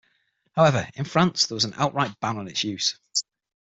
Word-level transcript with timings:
However, 0.55 0.89
in 0.95 1.05
France 1.05 1.45
there 1.45 1.53
was 1.53 1.63
an 1.63 1.75
outright 1.75 2.19
ban 2.19 2.39
on 2.39 2.47
its 2.47 2.63
use. 2.63 2.97